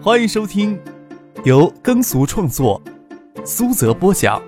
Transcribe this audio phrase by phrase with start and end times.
[0.00, 0.80] 欢迎收听
[1.44, 2.80] 由耕俗创作、
[3.44, 4.40] 苏泽播讲、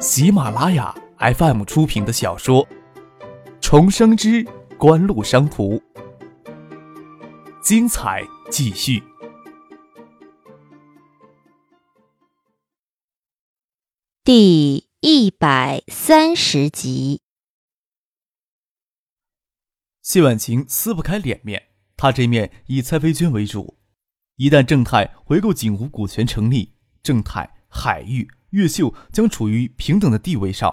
[0.00, 2.66] 喜马拉雅 FM 出品的小说
[3.60, 4.44] 《重生之
[4.76, 5.76] 官路商途》，
[7.62, 9.00] 精彩继续，
[14.24, 17.22] 第一百三十集。
[20.02, 23.77] 谢婉晴撕不开脸面，她这面以蔡飞娟为主。
[24.38, 30.72] 一旦正泰回购锦湖股权成立，正泰、海域、越秀将处于平等的地位上。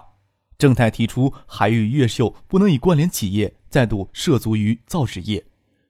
[0.55, 5.47] 正泰提出，海域、越秀不能以关联企业再度涉足于造纸业，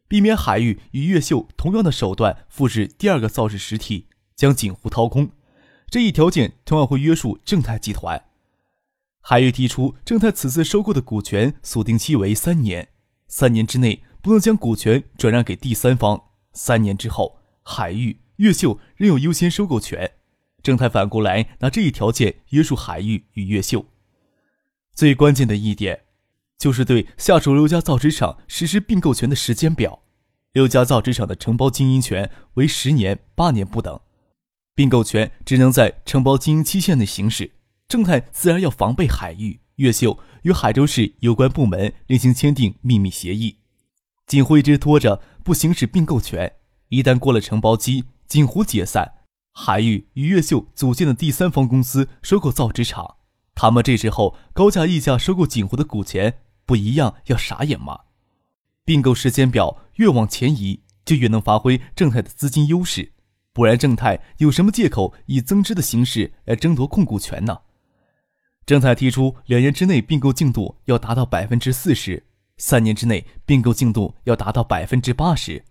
[0.07, 5.29] 避免海域与越秀同样的手段复制第二个造纸实体，将锦湖掏空。
[5.89, 8.23] 这一条件同样会约束正泰集团。
[9.19, 12.87] 海域提出，正泰此次收购的股权锁定期为三年。
[13.27, 16.23] 三年之内不能将股权转让给第三方。
[16.53, 20.09] 三年之后，海域、越秀仍有优先收购权。
[20.63, 23.85] 正泰反过来拿这一条件约束海域与越秀。
[24.93, 26.03] 最关键的一点，
[26.57, 30.03] 就是对下属六家造纸厂实施并购权的时间表。
[30.53, 33.99] 六家造纸厂的承包经营权为十年、八年不等，
[34.73, 37.51] 并购权只能在承包经营期限内行使。
[37.89, 40.17] 正泰自然要防备海域、越秀。
[40.43, 43.57] 与海州市有关部门另行签订秘密协议，
[44.27, 46.53] 锦辉一直拖着不行使并购权，
[46.89, 49.13] 一旦过了承包期，锦湖解散，
[49.53, 53.15] 海域与越秀组建的第三方公司收购造纸厂，
[53.53, 57.99] 他们这时候高价溢价收购锦湖的股权，不一样要傻眼吗？
[58.83, 63.13] 并购时间表越往前移，就越能发挥正泰的资金优势，
[63.51, 67.59] 不然正泰有什么借口以增资的形式来争夺控股权呢？
[68.65, 72.23] 正泰提出，两年之内并购进度要达到百分之四十，
[72.57, 75.63] 三年之内并购进度要达到百分之八十。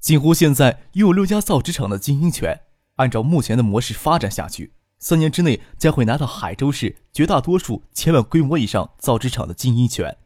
[0.00, 2.62] 锦湖现在拥有六家造纸厂的经营权，
[2.96, 10.16] 按照目前的模式发展下去，三年之内将会拿到海州市绝大多数千万规模以上造纸厂的经营权。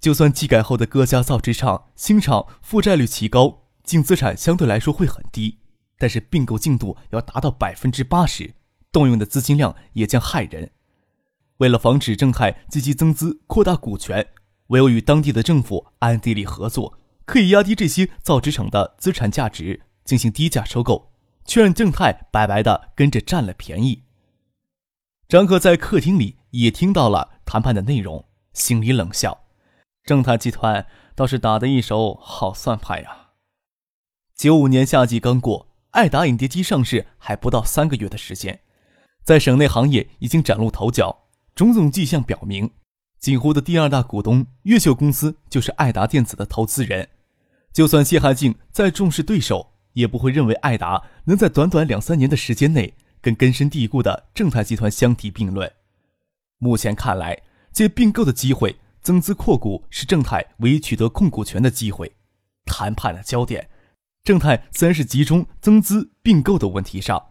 [0.00, 5.58] 就算技改后的各家造纸厂新厂负债率奇高，净资产相对来说会很低，
[5.98, 8.54] 但是并购进度要达到百分之八十，
[8.90, 10.72] 动用的资金量也将骇人。
[11.58, 14.26] 为了防止正泰积极增资、扩大股权，
[14.66, 21.12] 唯有与当地的政府暗地里合作，可以压低这些造纸厂的资产价值，进行低价收购，
[21.44, 24.04] 却让正泰白白的跟着占了便宜。
[25.28, 29.44] 张克在客厅里也听到了谈判的内容，心里冷笑：
[30.04, 30.86] 正泰集团
[31.16, 33.30] 倒是打得一手好算盘呀！
[34.36, 38.60] 九五年夏季刚过，爱达影碟机上市还不到三个月的时间，
[39.24, 41.24] 在省内行业已经崭露头角。
[41.56, 42.70] 种种迹象表明，
[43.18, 47.08] 锦湖的第二大股东越秀公司就是爱达电子的投资人。
[47.76, 55.70] 就算谢汉静再重视对手，也不会认为艾达能在短短两三年的时间内跟根深蒂固的正泰集团相提并论。
[56.56, 57.38] 目前看来，
[57.72, 62.10] 借并购的机会增资扩股是正泰唯一取得控股权的机会。
[62.64, 63.68] 谈判的焦点，
[64.24, 67.22] 正泰自然是集中增资并购的问题上。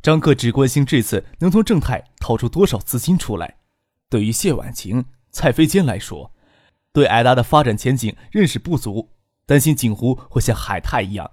[0.00, 3.56] 张克只关心这次能从正泰掏出多少资金出来。
[4.08, 6.32] 对于谢婉晴、蔡飞坚来说，
[6.94, 9.10] 对艾达的发展前景认识不足，
[9.46, 11.30] 担心锦湖会像海泰一样，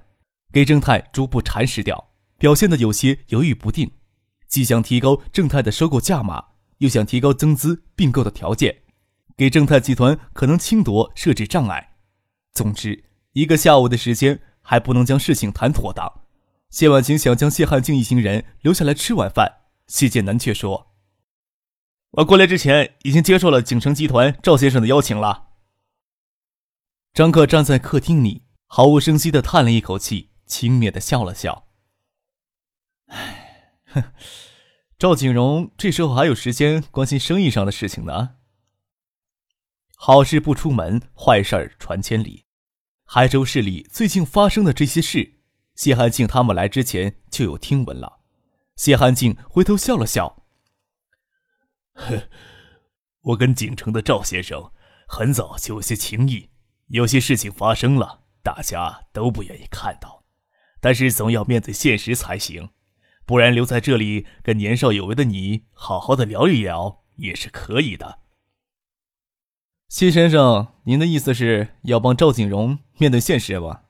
[0.51, 3.91] 给正泰逐步蚕食掉，表现的有些犹豫不定。
[4.47, 6.43] 既想提高正泰的收购价码，
[6.77, 8.83] 又想提高增资并购的条件，
[9.35, 11.95] 给正泰集团可能侵夺设置障碍。
[12.53, 16.21] 总之，一个下午的时间还不能将事情谈妥当。
[16.69, 19.51] 谢婉晴想将谢汉静一行人留下来吃晚饭，
[19.87, 20.93] 谢建南却说
[22.17, 25.47] ：“我过来之前已经接受了景城集团赵先生的邀请了。”
[27.13, 31.67] 张克站在客厅里，毫无声息的叹了一口气，轻蔑的笑了笑
[33.05, 34.03] ：“唉，哼，
[34.97, 38.37] 赵景荣这时候还有时间关心生意上的事情呢。
[39.95, 42.45] 好事不出门，坏事传千里。
[43.05, 45.41] 海州市里最近发生的这些事。”
[45.75, 48.21] 谢汉静他们来之前就有听闻了。
[48.75, 50.45] 谢汉静回头笑了笑
[51.93, 52.27] ：“呵，
[53.21, 54.71] 我跟景城的赵先生
[55.07, 56.49] 很早就有些情谊，
[56.93, 60.25] 有些事情发生了，大家都不愿意看到，
[60.79, 62.69] 但是总要面对现实才行，
[63.25, 68.19] 不然留在这里跟年少有为的你好好的聊一聊也是可以的。”
[69.89, 73.85] 谢先生，您的意思是要帮赵景荣面对现实吧？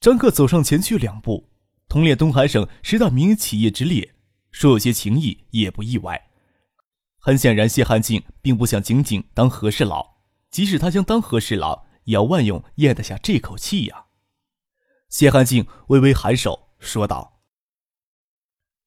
[0.00, 1.48] 张克走上前去两步，
[1.88, 4.16] 同列东海省十大民营企业之列，
[4.50, 6.28] 说有些情谊也不意外。
[7.20, 10.16] 很显然，谢汉静并不想仅仅当和事佬，
[10.50, 14.06] 即使他想当和事佬，也要万勇咽得下这口气呀。
[15.08, 17.42] 谢汉静微微颔首，说道：“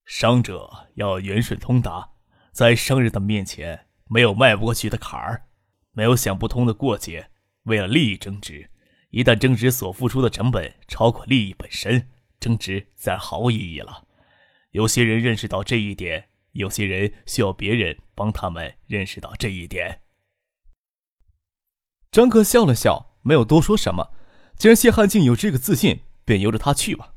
[0.05, 2.11] 伤者要圆顺通达，
[2.51, 5.47] 在商人的面前没有迈不过去的坎儿，
[5.91, 7.29] 没有想不通的过节。
[7.63, 8.69] 为了利益争执，
[9.09, 12.09] 一旦争执所付出的成本超过利益本身，
[12.39, 14.05] 争执自然毫无意义了。
[14.71, 20.01] 有些人认识到这一点，有些人需要别人帮他们认识到这一点。”
[22.13, 24.11] 张克笑了笑，没有多说什么。
[24.55, 27.15] 既然谢汉静有这个自信，便由着他去吧。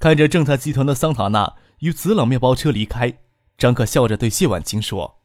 [0.00, 3.20] 看着正泰集团的桑塔纳与紫朗面包车离开，
[3.56, 5.22] 张克笑着对谢婉清说：“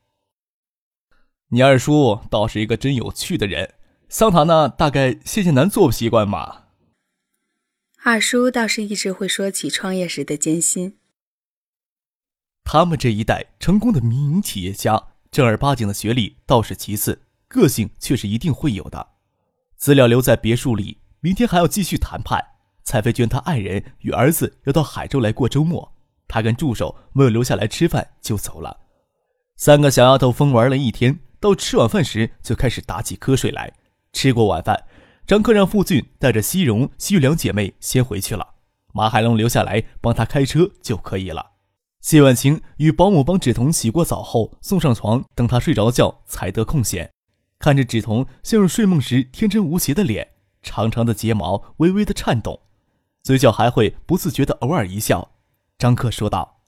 [1.50, 3.74] 你二叔倒是一个真有趣的人。
[4.08, 6.68] 桑塔纳大概谢谢难做不习惯吧？”
[8.06, 11.00] 二叔倒是一直会说起创业时的艰辛。
[12.64, 17.24] 他们这一代成功的民营企业家，正儿八经的学历倒是其次。
[17.52, 19.06] 个性却是一定会有的。
[19.76, 22.42] 资料留在别墅里，明天还要继续谈判。
[22.84, 25.94] 蔡飞娟她爱人与儿子要到海州来过周末，
[26.28, 28.78] 她跟助手没有留下来吃饭就走了。
[29.58, 33.74] 三个小丫头疯玩了一天，到吃晚饭时就开始打起瞌睡来。
[34.14, 34.86] 吃过晚饭，
[35.28, 38.56] 张克让傅俊带着西荣、西玉两姐妹先回去了，
[38.94, 41.52] 马海龙留下来帮他开车就可以了。
[42.02, 47.12] 谢婉晴与保姆帮芷彤洗过澡后送上床，等她睡着觉才得空闲。
[47.62, 50.32] 看着芷彤陷入睡梦时天真无邪的脸，
[50.64, 52.60] 长长的睫毛微微的颤动，
[53.22, 55.36] 嘴角还会不自觉的偶尔一笑。
[55.78, 56.64] 张克说道：“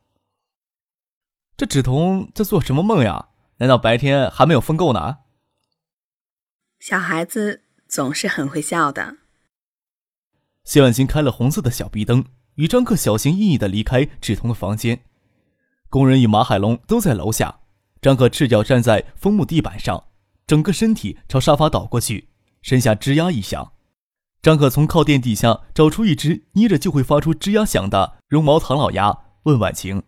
[1.57, 3.29] 这芷彤在做什么梦呀？
[3.57, 5.17] 难道白天还没有疯够呢？”
[6.79, 9.17] 小孩子总是很会笑的。
[10.63, 12.23] 谢婉清开了红色的小壁灯，
[12.55, 15.01] 与张克小心翼翼的离开芷彤的房间。
[15.89, 17.61] 工人与马海龙都在楼下，
[17.99, 20.05] 张克赤脚站在枫木地板上。
[20.45, 22.29] 整个身体朝沙发倒过去，
[22.61, 23.73] 身下吱呀一响。
[24.41, 30.03] 张可从靠垫底下找出一只捏着就会发出吱呀响的绒毛唐老鸭，问婉晴：“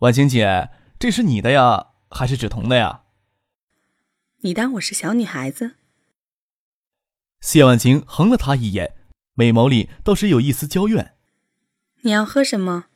[0.00, 3.02] 婉晴姐，这是你的呀，还是芷彤的呀？”
[4.40, 5.76] 你当我是小女孩子？
[7.40, 8.94] 谢婉晴横了他一眼，
[9.34, 11.14] 美眸里倒是有一丝娇怨。
[12.02, 12.86] 你要喝什么？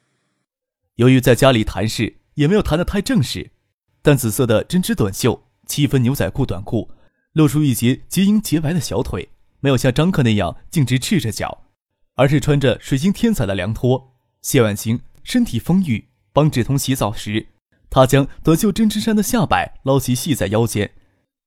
[0.94, 3.52] 由于在家里谈事，也没有谈得太正式，
[4.00, 5.47] 淡紫色的针织短袖。
[5.68, 6.90] 七分牛仔裤短裤，
[7.34, 9.28] 露出一截洁莹洁白的小腿，
[9.60, 11.66] 没有像张克那样径直赤着脚，
[12.14, 14.16] 而是穿着水晶天彩的凉拖。
[14.42, 17.48] 谢婉晴身体丰腴，帮芷彤洗澡时，
[17.90, 20.92] 她将短袖针织衫的下摆捞起系在腰间，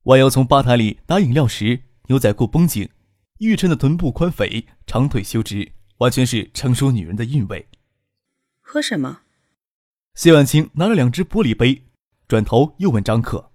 [0.04, 2.88] 弯腰从吧台里拿饮料时，牛仔裤绷紧，
[3.38, 7.66] 玉衬的臀部宽肥，长腿修直，完全是成熟女人的韵味。
[8.60, 9.20] 喝什么？
[10.14, 11.84] 谢婉清拿了两只玻璃杯，
[12.28, 13.51] 转头又问张克。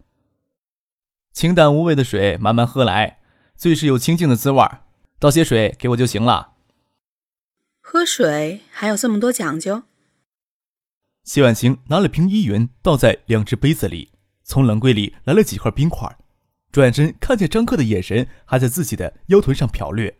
[1.37, 3.19] 清淡无味的水，慢慢喝来，
[3.55, 4.67] 最是有清静的滋味
[5.19, 6.53] 倒些水给我就行了。
[7.79, 9.83] 喝水还有这么多讲究？
[11.23, 16.17] 谢婉晴拿了瓶依云，倒在两只杯子里，从冷柜里来了几块冰块，
[16.71, 20.17] 转身看见张克的眼神还在自己的腰臀上瞟掠，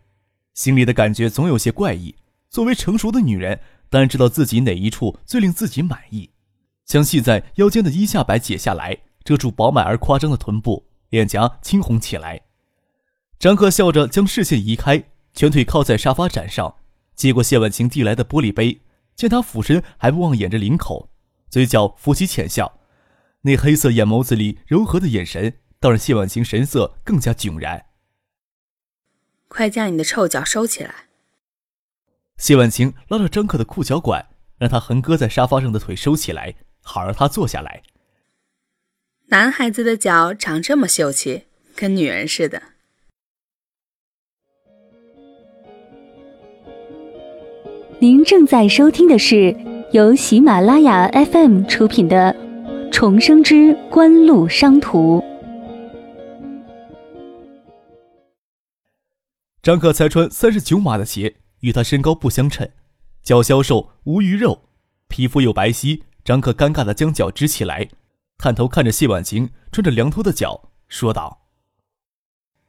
[0.54, 2.14] 心里的感觉总有些怪异。
[2.48, 3.58] 作为成熟的女人，
[3.90, 6.30] 当然知道自己哪一处最令自己满意，
[6.84, 10.84] 将系在腰间的衣下摆解下来，遮住饱满而夸张的臀部。
[11.10, 12.42] 脸颊青红起来，
[13.38, 16.76] 张克笑着将视线移开，全腿靠在沙发枕上，
[17.14, 18.80] 接过谢婉晴递来的玻璃杯，
[19.14, 21.10] 见他俯身还不忘掩着领口，
[21.48, 22.80] 嘴角浮起浅笑，
[23.42, 27.86] 那黑色眼眸子里柔和的眼神，倒让谢婉晴神色更加迥然。
[29.48, 30.94] 快将你的臭脚收起来！
[32.36, 37.82] 谢婉晴拉着张克的裤脚管，让他横搁在沙发上的腿收起来，好让他坐下来。
[39.30, 41.42] 男孩子的脚长这么秀气，
[41.76, 42.62] 跟女人似的。
[47.98, 49.54] 您正在收听的是
[49.92, 52.34] 由喜马拉雅 FM 出品的
[52.90, 55.20] 《重生之官路商途》。
[59.60, 62.66] 张可才穿三十九码的鞋，与他身高不相称，
[63.22, 64.62] 脚消瘦无鱼肉，
[65.06, 66.00] 皮肤又白皙。
[66.24, 67.90] 张可尴尬的将脚支起来。
[68.38, 71.48] 探头看着谢婉晴穿着凉拖的脚，说道：“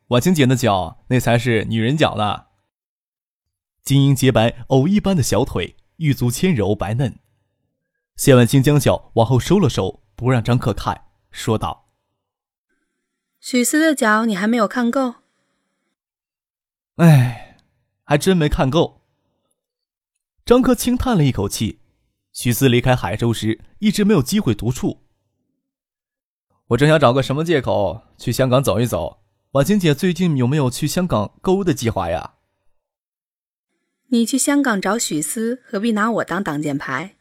[0.09, 2.47] 婉晴姐的脚，那才是女人脚呢。
[3.83, 7.19] 晶莹洁白，藕一般的小腿，玉足纤柔白嫩。”
[8.17, 11.91] 谢婉清将脚往后收了收，不让张克看，说道
[13.39, 15.15] ：“许思的脚，你还没有看够
[16.97, 17.59] ？”“哎，
[18.03, 19.03] 还真没看够。”
[20.43, 21.79] 张克轻叹了一口气。
[22.33, 25.05] 许思离开海州时，一直没有机会独处。
[26.69, 29.23] 我正想找个什么借口去香港走一走。
[29.53, 32.35] 婉晴姐最近有没有去香港购物的计划呀？
[34.09, 37.15] 你去香港找许思，何必拿我当挡箭牌？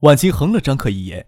[0.00, 1.26] 婉晴横了张克一眼，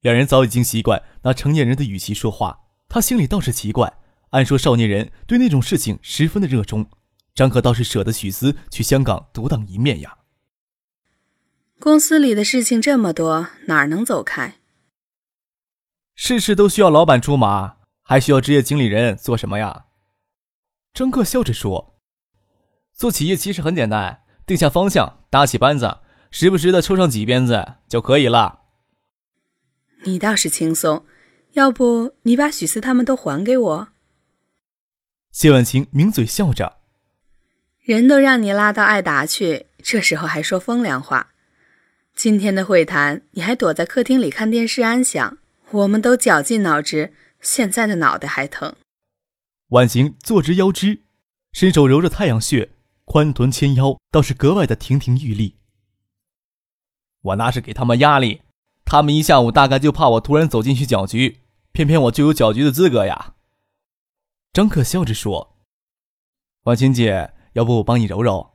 [0.00, 3.98] 两人早已经习惯拿成年人的语气说话，她心里倒是奇怪。
[4.30, 6.84] 按说少年人对那种事情十分的热衷，
[7.32, 10.18] 张克倒是舍得许思去香港独当一面呀。
[11.78, 14.56] 公司里的事情这么多，哪儿能走开？
[16.14, 19.86] 事事都需要老板出马，还需要职业经理人做什么呀？
[20.92, 21.98] 张克笑着说
[22.94, 25.98] ：“做企业其实很简单，定下方向，搭起班子，
[26.30, 28.60] 时不时的抽上几鞭子就可以了。”
[30.06, 31.04] 你倒是轻松，
[31.54, 33.88] 要不你把许思他们都还给我？
[35.32, 36.78] 谢婉晴抿嘴笑着
[37.82, 41.32] ：“人都让你拉到爱达去，这时候还说风凉话。
[42.14, 45.38] 今天的会谈，你还躲在客厅里看电视安详。
[45.74, 48.76] 我们都绞尽脑汁，现在的脑袋还疼。”
[49.70, 51.02] 婉晴坐直腰肢，
[51.52, 52.70] 伸手揉着太阳穴，
[53.04, 55.56] 宽臀纤腰倒是格外的亭亭玉立。
[57.22, 58.42] 我那是给他们压力，
[58.84, 61.40] 他们一下午大概就怕我突然走进去搅局，
[61.72, 63.34] 偏偏我就有搅局的资格呀。
[64.52, 65.56] 张可笑着说
[66.64, 68.52] ：“婉晴姐，要不我帮你揉揉？”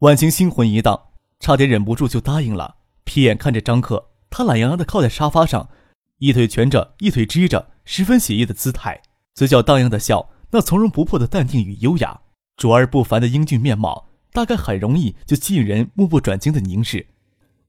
[0.00, 2.76] 婉晴心魂一荡，差点忍不住就答应了。
[3.06, 5.70] 瞥眼看着张克，他懒洋洋的靠在沙发上，
[6.18, 9.02] 一腿蜷着，一腿支着，十分写意的姿态，
[9.34, 12.22] 嘴角荡漾的笑，那从容不迫的淡定与优雅，
[12.56, 17.08] 卓而不凡的英俊面貌，大概很容易就吸引人目不转睛的凝视。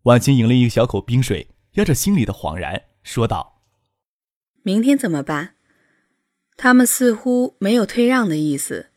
[0.04, 3.62] 婉清饮了一小口冰水，压着心里的恍然，说道
[4.64, 5.56] ：“明天怎么办？”
[6.56, 8.92] 他们似乎没有退让的意思。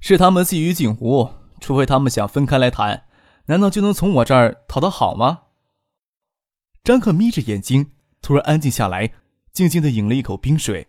[0.00, 3.06] 是他们觊觎锦湖，除非他们想分开来谈，
[3.46, 5.44] 难道就能从我这儿讨得好吗？
[6.84, 7.92] 张克眯着眼睛，
[8.22, 9.12] 突然安静下来，
[9.52, 10.86] 静静的饮了一口冰水。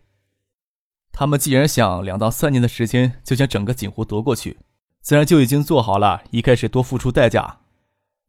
[1.12, 4.58] 他们既然想两到三年的时间就将整个锦湖夺过去，
[5.02, 7.60] 自然就已经做好了一开始多付出代价，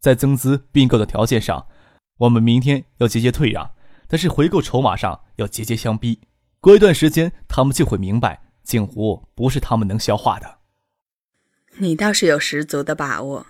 [0.00, 1.66] 在增资并购的条件上，
[2.18, 3.70] 我们明天要节节退让，
[4.08, 6.20] 但是回购筹码上要节节相逼。
[6.60, 10.58] 过一段时间，他们就会明白，锦湖不是他们能消化的。
[11.78, 13.46] 你倒是有十足的把握。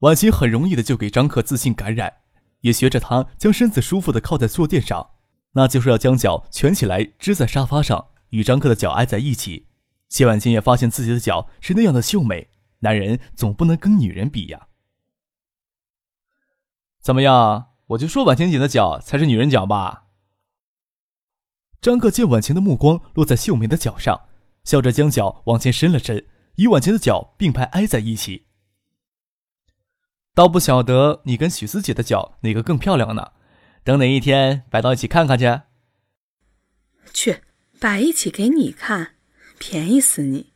[0.00, 2.18] 婉晴很容易的就给张克自信感染，
[2.60, 5.10] 也学着他将身子舒服的靠在坐垫上，
[5.52, 9.66] 那就是要将脚蜷起来支在沙发上，与张克的脚挨在一起。
[10.08, 12.48] 谢婉晴也发现自己的脚是那样的秀美，
[12.80, 14.68] 男人总不能跟女人比呀。
[17.00, 17.66] 怎么样？
[17.88, 20.08] 我就说婉晴姐的脚才是女人脚吧。
[21.80, 24.28] 张克见婉晴的目光落在秀美的脚上，
[24.64, 28.47] 笑着将脚往前伸了伸，与婉晴的脚并排挨在一起。
[30.38, 33.32] 倒不晓得你跟许思姐的脚哪个更漂亮呢？
[33.82, 35.62] 等哪一天摆到一起看看去。
[37.12, 37.42] 去
[37.80, 39.16] 摆一起给你看，
[39.58, 40.52] 便宜死你！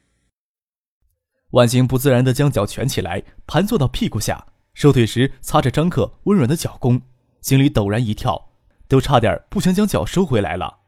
[1.51, 7.03] 婉晴不自然的将脚蜷起来，盘坐到屁股下，收腿时擦着张克温软的脚弓，
[7.41, 8.53] 心里陡然一跳，
[8.87, 10.83] 都差点不想将脚收回来了。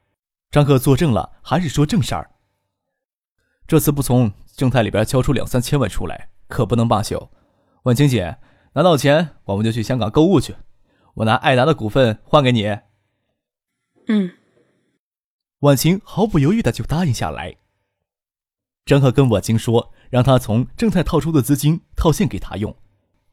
[0.53, 2.31] 张克作证了，还是说正事儿。
[3.67, 7.33] 这次不从正太里边敲出两三千万出来，可不能罢休。
[7.83, 8.39] 婉晴姐，
[8.75, 10.57] 拿到钱我们就去香港购物去，
[11.15, 12.67] 我拿爱达的股份换给你。
[14.09, 14.31] 嗯。
[15.61, 17.57] 婉晴毫不犹豫的就答应下来。
[18.85, 22.77] 张克跟婉晴说，让他从正泰套出的资金套现给他用。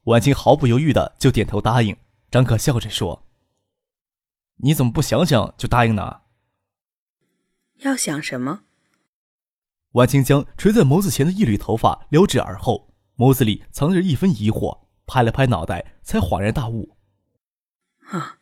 [0.03, 1.97] 婉晴毫不犹豫的就点头答应。
[2.29, 3.25] 张克笑着说
[4.63, 6.21] ：“你怎么不想想就答应呢？”
[7.81, 8.61] 要想什么？
[9.93, 16.95] 婉晴将垂在眸子前的一缕头发撩至耳后，眸子里藏着一分疑惑，拍了拍脑袋，才恍然大悟
[18.11, 18.37] ：“啊，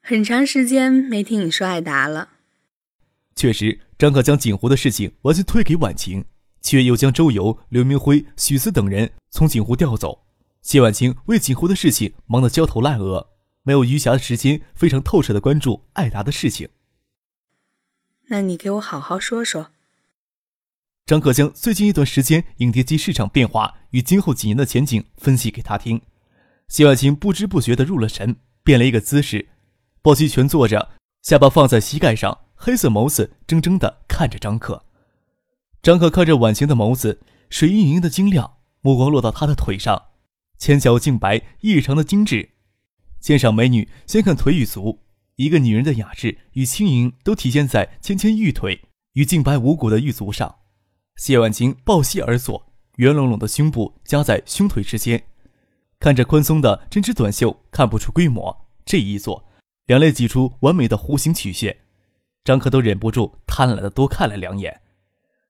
[0.00, 2.28] 很长时间没听你说艾达了。”
[3.34, 6.24] 确实，张可将锦湖的事情完全推给婉晴，
[6.60, 10.28] 却又将周游、刘明辉、许思等人从锦湖调走。
[10.62, 13.30] 谢婉晴为锦湖的事情忙得焦头烂额，
[13.64, 16.68] 没有余暇的时间非常透彻的关注艾达的事情。
[18.28, 19.72] 那你给我好好说说。
[21.06, 26.00] 张可将最近一段时间影碟机市场变化与今后几年的前景分析给他听。
[26.68, 29.48] 谢婉晴不知不觉地入了神，变了一个姿势，
[30.02, 30.90] 抱膝蜷坐着，
[31.22, 34.84] 下巴放在膝盖上，黑色眸子怔怔地看着张可。
[35.82, 40.00] 张可看着婉晴的眸子，水盈盈的晶亮，目光落到她的腿上，
[40.58, 42.50] 前脚净白异常的精致，
[43.18, 45.00] 鉴赏美女先看腿与足。
[45.36, 48.82] 一个女人的雅致与轻盈都体现在纤纤玉腿
[49.14, 50.59] 与净白无骨的玉足上。
[51.20, 55.22] 谢婉晴抱膝而坐，圆隆隆的胸部夹在胸腿之间，
[55.98, 58.64] 看着宽松的针织短袖，看不出规模。
[58.86, 59.46] 这一坐，
[59.84, 61.76] 两肋挤出完美的弧形曲线，
[62.42, 64.80] 张克都忍不住贪婪的多看了两眼。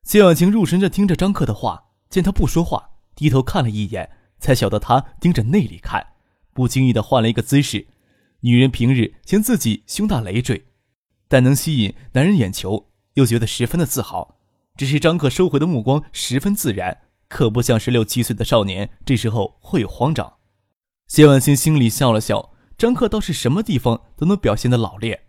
[0.03, 4.11] 谢婉晴入神着听着张克的话，见他不说话，低头看了一眼，
[4.41, 6.05] 才晓得他盯着那里看，
[6.53, 7.87] 不经意的换了一个姿势。
[8.41, 10.67] 女人平日嫌自己胸大累赘，
[11.29, 14.40] 但能吸引男人眼球，又觉得十分的自豪。
[14.77, 20.39] 只是张克收回的目光十分自然，可不像十六七岁的少年，这时候会有慌张。
[21.07, 25.25] 谢婉清心里笑了笑，张克倒是什么地方都能表现的老练，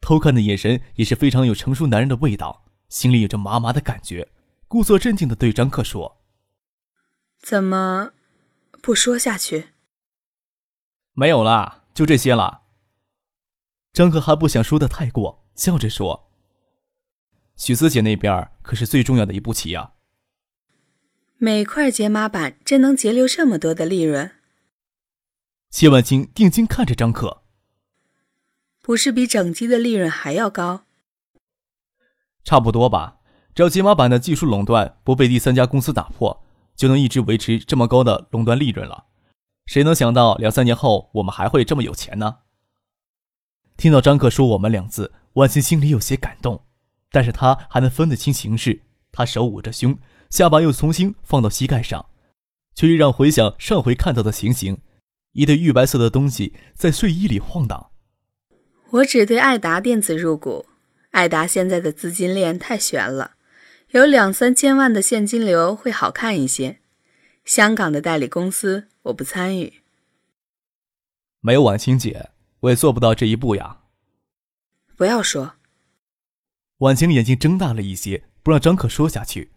[0.00, 4.28] 偷看的眼神也是非常有成熟男人的味道，心里有着麻麻的感觉，
[4.68, 6.20] 故作镇定的对张克说
[7.42, 8.10] ：“怎么
[8.80, 9.70] 不说下去？
[11.14, 12.62] 没有啦，就这些了。”
[13.92, 16.31] 张克还不想说的太过，笑着说。
[17.64, 19.92] 许思姐那边可是最重要的一步棋呀。
[21.38, 24.32] 每块解码板真能节流这么多的利润？
[25.70, 27.44] 谢万清定睛看着张克，
[28.80, 30.82] 不是比整机的利润还要高？
[32.42, 33.20] 差不多吧。
[33.54, 36.42] 只要解码板的技术垄断不被第三家公司打破，
[36.74, 39.04] 就能一直维持这么高的垄断利润了。
[39.66, 42.38] 谁能想到两三年后我们还会这么有钱呢？
[43.76, 46.64] 听到张克说“我们”两字，万欣心里有些感动。
[47.12, 48.80] 但是他还能分得清形势，
[49.12, 49.98] 他手捂着胸，
[50.30, 52.06] 下巴又重新放到膝盖上，
[52.74, 54.78] 却又让回想上回看到的情形，
[55.32, 57.90] 一堆玉白色的东西在睡衣里晃荡。
[58.90, 60.66] 我只对爱达电子入股，
[61.10, 63.32] 爱达现在的资金链太悬了，
[63.90, 66.78] 有两三千万的现金流会好看一些。
[67.44, 69.82] 香港的代理公司我不参与。
[71.40, 73.80] 没有婉清姐，我也做不到这一步呀。
[74.96, 75.56] 不要说。
[76.82, 79.52] 婉晴眼睛睁大了一些，不让张可说下去。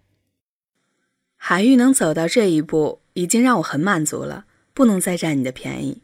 [1.38, 6.04] 海玉能走到这一步，已经让我很满足了，不能再占你的便宜。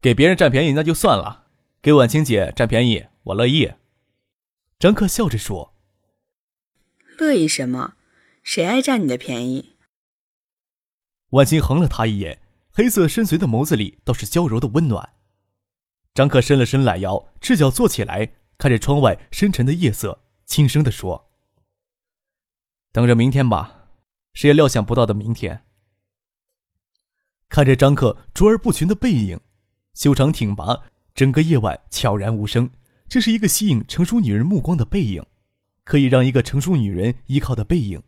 [0.00, 1.46] 给别人占便宜那就算了，
[1.80, 3.72] 给婉清姐占便宜，我乐意。
[4.78, 5.74] 张克笑着说
[7.18, 7.94] ：“乐意什么？
[8.44, 9.74] 谁爱占你的便宜？”
[11.30, 15.14] 婉清横了他一眼，黑色深邃的眸子里倒是娇柔的温暖。
[16.14, 18.34] 张克伸了伸懒腰，赤脚坐起来。
[18.62, 21.32] 看着窗外深沉的夜色，轻声的说
[22.94, 23.88] ：“等着明天吧，
[24.34, 25.64] 谁也料想不到的明天。”
[27.50, 29.40] 看着张克卓而不群的背影，
[29.94, 32.70] 修长挺拔，整个夜晚悄然无声。
[33.08, 35.26] 这是一个吸引成熟女人目光的背影，
[35.82, 38.00] 可以让一个成熟女人依靠的背影。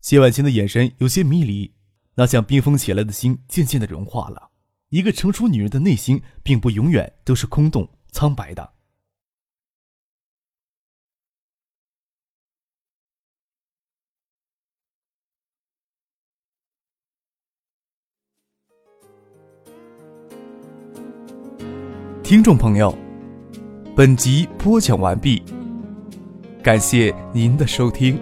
[0.00, 1.74] 谢婉清的眼神有些迷离，
[2.14, 4.52] 那像冰封起来的心渐渐的融化了。
[4.88, 8.72] 一个成熟女人的内心，并不永远都是空洞苍白的。
[22.34, 22.92] 听众朋友，
[23.94, 25.40] 本集播讲完毕，
[26.64, 28.18] 感谢您的收听。